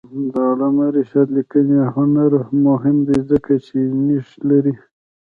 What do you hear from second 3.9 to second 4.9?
نیښ لري.